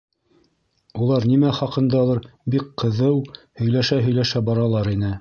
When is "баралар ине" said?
4.53-5.09